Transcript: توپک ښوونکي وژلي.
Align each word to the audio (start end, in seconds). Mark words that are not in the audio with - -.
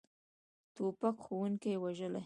توپک 0.75 1.15
ښوونکي 1.25 1.73
وژلي. 1.83 2.19